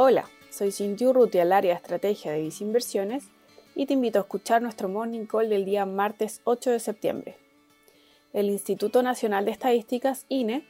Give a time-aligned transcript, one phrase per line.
[0.00, 3.24] Hola, soy Cintia Urruti al área de estrategia de Vice Inversiones
[3.74, 7.36] y te invito a escuchar nuestro Morning Call del día martes 8 de septiembre.
[8.32, 10.64] El Instituto Nacional de Estadísticas, INE,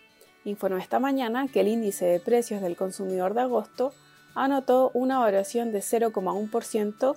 [0.46, 3.92] informó esta mañana que el índice de precios del consumidor de agosto
[4.34, 7.16] anotó una variación de 0,1%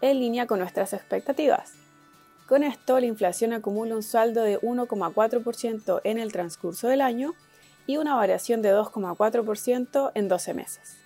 [0.00, 1.74] en línea con nuestras expectativas.
[2.48, 7.34] Con esto, la inflación acumula un saldo de 1,4% en el transcurso del año
[7.86, 11.01] y una variación de 2,4% en 12 meses.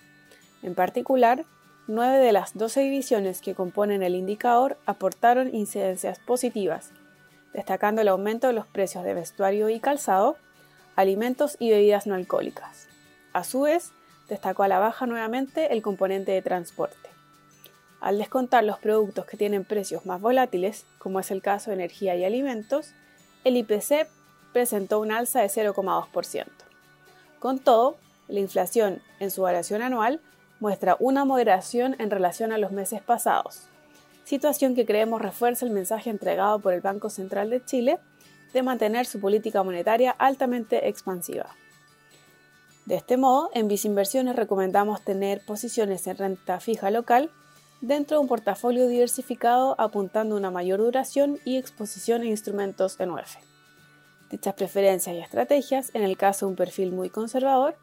[0.61, 1.45] En particular,
[1.87, 6.91] 9 de las 12 divisiones que componen el indicador aportaron incidencias positivas,
[7.53, 10.35] destacando el aumento de los precios de vestuario y calzado,
[10.95, 12.87] alimentos y bebidas no alcohólicas.
[13.33, 13.93] A su vez,
[14.27, 17.09] destacó a la baja nuevamente el componente de transporte.
[18.01, 22.15] Al descontar los productos que tienen precios más volátiles, como es el caso de energía
[22.15, 22.93] y alimentos,
[23.43, 24.07] el IPC
[24.53, 26.45] presentó un alza de 0,2%.
[27.39, 30.19] Con todo, la inflación en su variación anual
[30.59, 33.67] muestra una moderación en relación a los meses pasados,
[34.23, 37.99] situación que creemos refuerza el mensaje entregado por el Banco Central de Chile
[38.53, 41.47] de mantener su política monetaria altamente expansiva.
[42.85, 47.29] De este modo, en Visinversiones recomendamos tener posiciones en renta fija local
[47.81, 53.11] dentro de un portafolio diversificado apuntando a una mayor duración y exposición a instrumentos en
[53.11, 53.35] UF.
[54.29, 57.77] Dichas preferencias y estrategias, en el caso de un perfil muy conservador,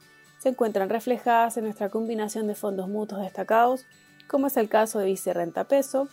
[0.45, 3.87] se encuentran reflejadas en nuestra combinación de fondos mutuos destacados,
[4.27, 6.07] como es el caso de vicerrenta peso,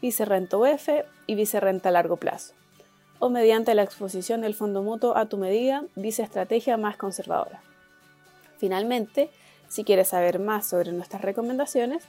[0.00, 0.88] vicerrenta UF
[1.26, 2.54] y vicerrenta largo plazo,
[3.18, 7.60] o mediante la exposición del fondo mutuo a tu medida, viceestrategia más conservadora.
[8.56, 9.28] Finalmente,
[9.68, 12.04] si quieres saber más sobre nuestras recomendaciones,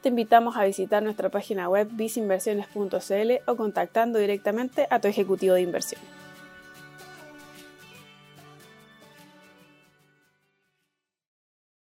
[0.00, 5.60] te invitamos a visitar nuestra página web visinversiones.cl o contactando directamente a tu ejecutivo de
[5.60, 6.00] inversión.